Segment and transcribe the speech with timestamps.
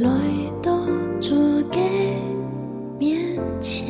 [0.00, 0.08] 来
[0.62, 0.70] 到
[1.20, 1.34] 主
[1.72, 2.14] 给
[3.00, 3.88] 面前，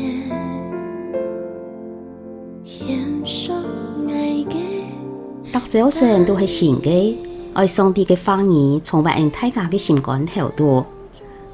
[5.53, 7.15] 或者有些人都係善嘅，
[7.53, 10.87] 愛上帝嘅話語從別人大家嘅心肝頭度，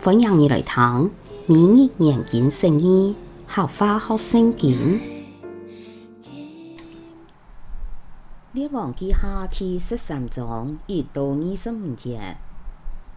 [0.01, 1.11] 歡迎你來聽，
[1.47, 3.17] 每日研經聖經，
[3.49, 5.01] 合法學聖經。
[8.53, 12.17] 列王記下第十三章一到二十五節。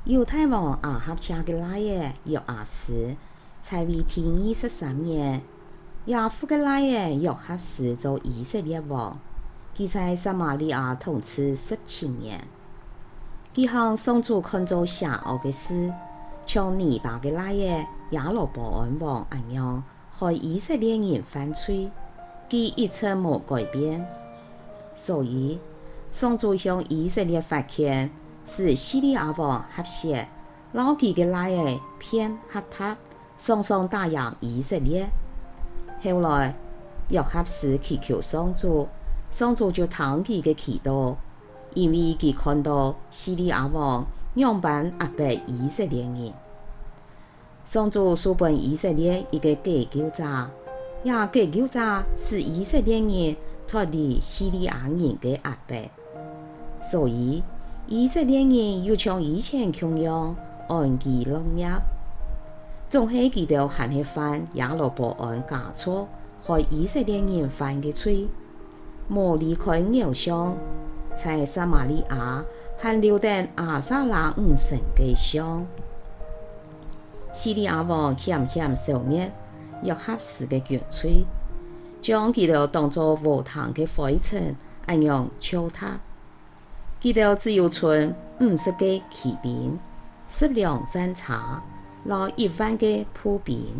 [0.07, 3.17] 犹太王阿哈恰的拉耶约阿斯，
[3.61, 5.41] 在为天一十三年，
[6.05, 9.19] 亚夫的拉耶约哈斯做以色列王，
[9.75, 12.47] 佢在撒玛利亚统治十七年。
[13.53, 15.93] 佢向圣主看做邪恶的事，
[16.45, 19.83] 像尼巴的拉耶亚罗伯安王一样，
[20.17, 21.91] 害以色列人犯罪，
[22.49, 24.07] 佢一成无改变。
[24.95, 25.59] 所以，
[26.13, 28.09] 圣主向以色列发劝。
[28.47, 30.25] 是西里阿王合血，
[30.71, 32.97] 老弟的来的偏合他，
[33.37, 35.05] 双双打赢以色列。
[35.99, 36.55] 后来
[37.09, 38.87] 约合斯去求双主，
[39.29, 41.13] 双主就听他的祈祷，
[41.73, 46.33] 因为他看到西里阿王样板阿伯以色列人，
[47.65, 50.49] 双主输半以色列一个加救扎，
[51.03, 53.35] 也加鸠扎是以色列人
[53.67, 55.75] 脱离西里阿人的阿伯，
[56.81, 57.43] 所以。
[57.89, 60.35] 以色列人又像以前穷样
[60.67, 61.71] 安居乐业，
[62.89, 66.05] 总系记得犯些犯，亚罗伯案加错
[66.43, 68.27] 和以色列人犯的罪，
[69.07, 70.57] 莫离开偶像，
[71.15, 72.43] 在撒玛利亚
[72.77, 75.65] 和流丹阿撒拉五神的乡，
[77.31, 79.31] 西利阿王渐渐消灭
[79.83, 81.23] 约哈斯的卷队，
[82.01, 84.53] 将佢哋当作无糖的灰尘
[84.91, 86.01] 一样敲他。
[86.99, 88.77] 记得只有存五十个
[89.11, 89.71] 钱币，
[90.27, 91.61] 十两盏茶，
[92.03, 93.71] 拿一万个铺币。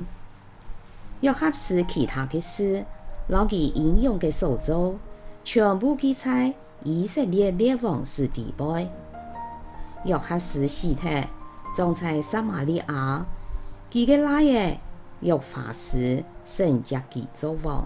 [1.21, 2.85] 约翰斯其他的事，
[3.27, 4.99] 拿给应用的手足，
[5.43, 6.53] 全部记在
[6.83, 8.87] 以色列列王史底本。
[10.05, 11.07] 约翰斯希特，
[11.75, 13.25] 住在撒马利亚，
[13.89, 14.79] 几个拉耶，
[15.21, 17.83] 约法斯圣洁的早王。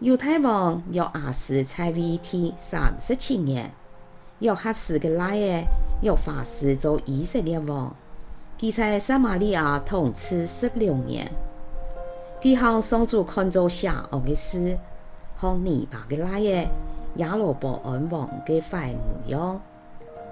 [0.00, 3.70] 犹太王要按时拆违体三十七年，
[4.40, 5.64] 要合斯的拉耶
[6.02, 7.94] 要发斯做以色列王，
[8.60, 11.30] 他在撒玛利亚统治十六年。
[12.42, 14.76] 他向上主看做邪恶的死，
[15.36, 16.68] 和泥巴的拉耶
[17.16, 19.60] 亚罗伯恩王的坏模样，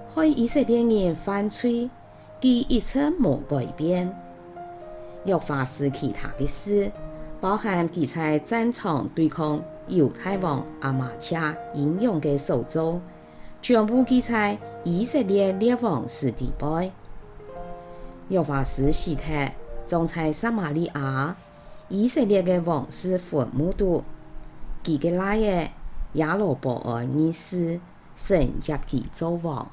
[0.08, 1.88] 和以色列人犯罪，
[2.40, 4.12] 他一成没改变。
[5.24, 6.90] 要发誓其他的事。
[7.42, 11.36] 包含记载战场对抗犹太王阿马车
[11.74, 13.02] 英勇的手中，
[13.60, 16.92] 全部记载以色列列王史地杯，
[18.28, 19.22] 约法士希特，
[19.84, 21.36] 总在撒马利亚。
[21.88, 24.04] 以色列的王是弗母多，
[24.84, 25.68] 几个来嘅
[26.12, 27.80] 亚罗伯尔尼斯
[28.14, 29.68] 圣接继做王。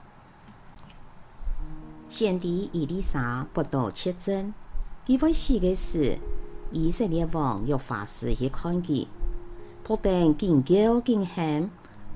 [2.09, 4.51] 先帝伊利莎不到七真，
[5.05, 6.17] 继位死的时。
[6.71, 9.07] 以色列王要法师去看他，
[9.83, 11.67] 不等尖叫惊喊：“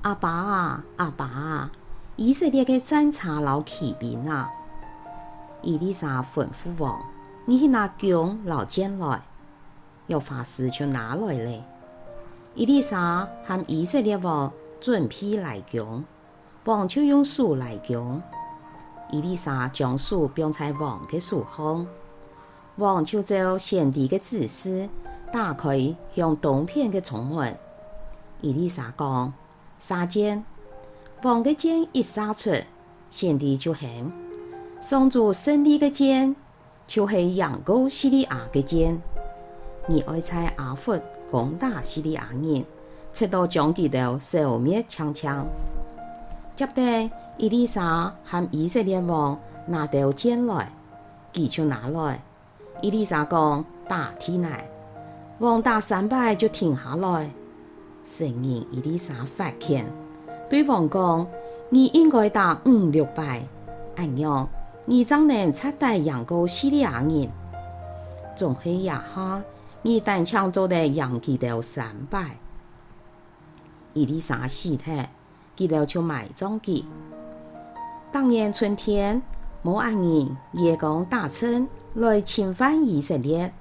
[0.02, 1.72] 阿爸啊，阿爸啊！”
[2.14, 4.48] 以色列的战场老起面啊！
[5.60, 7.02] 伊丽莎吩咐王
[7.46, 9.20] ：“你去拿弓，老箭来。”
[10.06, 11.64] 要法师就拿来了。
[12.54, 16.04] 伊丽莎和以色列王准备来弓，
[16.66, 18.22] 王就用树来弓。
[19.10, 21.84] 伊丽莎将树绑在王的树后。
[22.76, 24.88] 望就照先帝的指示，
[25.32, 25.78] 打开
[26.14, 27.56] 向东片的窗门。
[28.40, 29.32] 伊丽莎讲
[29.78, 30.44] ：“杀剑！”
[31.22, 32.50] 王嘅剑一杀出，
[33.10, 33.88] 先帝就喊
[34.80, 36.34] ：“送住手里嘅剑，
[36.86, 39.00] 就是养狗西利亚嘅剑！
[39.86, 40.98] 你爱猜阿福
[41.30, 42.64] 攻打西利阿人，
[43.12, 45.46] 切多将地头消灭枪枪。”
[46.56, 50.72] 接着，伊丽莎和以色列王拿到剑来，
[51.32, 52.20] 举出拿来。
[52.82, 54.68] 伊丽莎讲大天来，
[55.38, 57.30] 往大三拜就停下来。
[58.04, 59.86] 圣人伊丽莎发现，
[60.50, 61.26] 对方讲
[61.70, 63.46] 你应该打五六拜，
[63.96, 64.46] 哎娘，
[64.84, 67.28] 你怎能差待养个叙利亚人？
[68.36, 69.40] 总好也好，
[69.82, 72.36] 你单抢走的养几条三拜？”
[73.94, 75.08] 伊丽莎喜叹，
[75.54, 76.84] 记条就卖张几。
[78.10, 79.22] 当年春天，
[79.62, 81.66] 某阿人夜工打春。
[81.94, 83.52] 来侵犯以色列，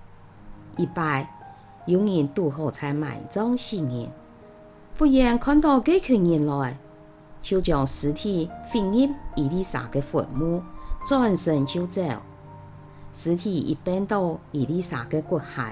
[0.76, 1.28] 一般
[1.86, 4.10] 有人渡河才埋葬死人，
[4.98, 6.76] 不愿看到这群人来，
[7.44, 10.64] 就将尸体分入伊丽莎的坟墓，
[11.08, 12.02] 转身就走。
[13.14, 15.68] 尸体一搬到伊丽莎的骨骸，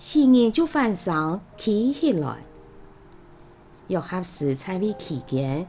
[0.00, 2.38] 死人就翻身起起来，
[3.86, 5.64] 约合适采位期间，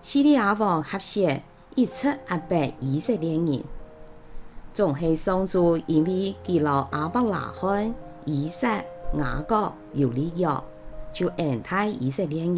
[0.00, 1.42] 叙利亚王合写
[1.74, 3.64] 一出阿百以色列人。
[4.74, 8.66] 总系上主因为记录阿伯拿罕以色
[9.18, 10.48] 雅各有利约，
[11.12, 12.56] 就恩待以色列人。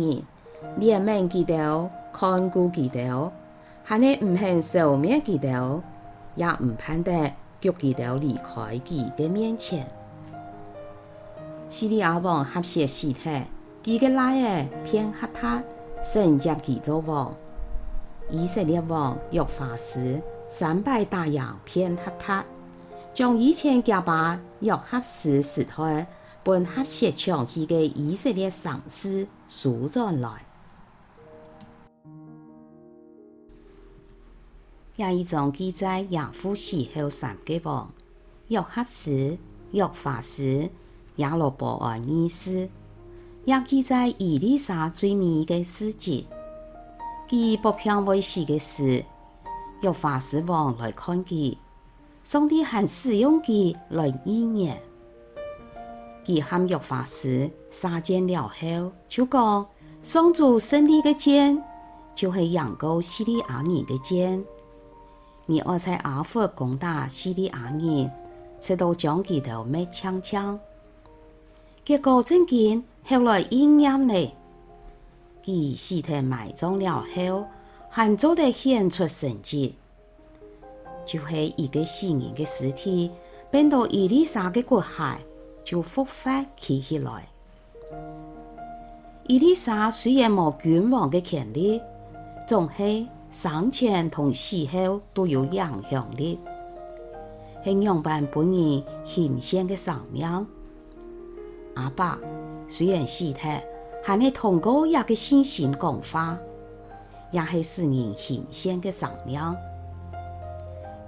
[0.76, 3.32] 你也明记得，看顾记得，
[3.82, 5.48] 还尼唔肯受灭记得，
[6.36, 9.84] 也唔肯得就记得离开记个面前。
[11.68, 13.42] 西利阿王合写事体，
[13.82, 15.60] 记得来的偏合他，
[16.04, 17.34] 圣接记得王。
[18.30, 20.20] 以色列王约法斯。
[20.56, 22.44] 三百大洋偏黑塔，
[23.12, 25.84] 将以前加巴约克石石头
[26.44, 30.30] 本黑石墙起嘅以色列上司赎转来。
[34.98, 37.90] 亚一种记载，亚夫士后三王
[38.46, 39.36] 约克石、
[39.72, 40.70] 约法石、
[41.16, 42.68] 亚罗伯尔尼斯。
[43.46, 46.28] 亚记载以色列最美嘅事迹，
[47.28, 49.04] 佢不偏不倚的是。
[49.84, 51.54] 有法师王来看佢，
[52.24, 54.80] 上帝还实用佢来医眼。
[56.24, 59.66] 佢喊有法师查见了后，就讲：，
[60.02, 61.62] 伤主胜利嘅箭，
[62.14, 64.42] 就系养个西力眼仁嘅箭。
[65.44, 68.10] 你二在阿佛攻打西力眼仁，
[68.62, 70.58] 直到将佢头埋枪枪，
[71.84, 74.34] 结果真见后来奄奄咧，
[75.44, 77.44] 佢尸体埋葬了后。
[77.96, 79.76] 还做得现出神迹，
[81.06, 83.08] 就是一个死人的尸体，
[83.52, 85.14] 搬到伊丽莎的骨骸，
[85.62, 87.28] 就复发起起来。
[89.28, 91.80] 伊丽莎虽然无君王的权力，
[92.48, 96.36] 总系生前同死后都有影响力，
[97.62, 100.24] 系样板本人显现的生命。
[101.76, 102.18] 阿爸，
[102.66, 103.50] 虽然死脱，
[104.02, 106.36] 还能通过一个心神讲话。
[107.34, 109.54] 也是使人新鲜嘅赏妙。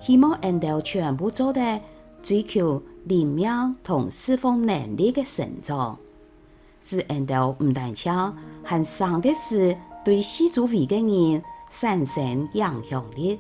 [0.00, 1.81] 希望按照全部做得
[2.23, 5.96] 追求灵妙同释放能力嘅成长。
[6.82, 11.00] 是按照唔单枪，还上的是对协助会嘅
[11.31, 11.40] 人
[11.70, 13.38] 产生影响力。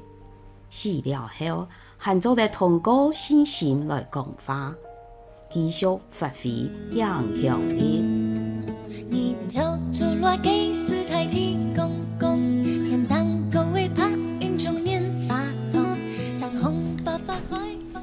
[0.70, 1.66] 死了后，
[1.96, 4.72] 还做得通过信心来讲话，
[5.50, 6.48] 继续发挥
[6.92, 8.04] 影响力。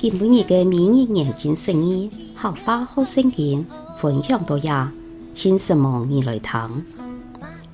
[0.05, 3.65] 今日每日嘅《每日言简生意》合法好生健，
[3.97, 4.91] 分享到呀，
[5.33, 6.51] 请什么你来听。《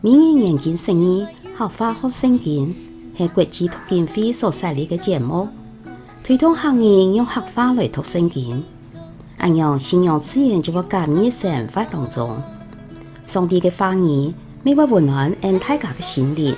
[0.01, 1.25] 每日眼简生意》
[1.57, 2.71] 合法好生健，
[3.17, 5.49] 系国际脱检会所设立嘅节目，
[6.23, 8.61] 推动行业用合法来脱生健。
[9.39, 12.39] 俺用信仰自然就喺革命生活当中，
[13.25, 14.31] 上帝嘅话语
[14.61, 16.55] 每晚温暖俺大家嘅心灵，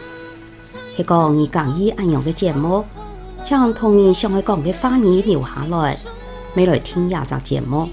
[0.97, 2.83] 系个你讲一俺用的节目。
[3.43, 5.97] 将童年相爱讲嘅花语留下来，
[6.55, 7.89] 未来听廿集节目，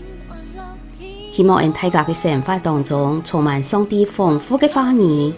[1.34, 5.32] 希望因大家嘅生活当中充满上帝丰富嘅花语，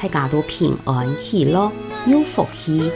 [0.00, 1.70] 大家都平安、喜乐、
[2.06, 2.92] 有福气。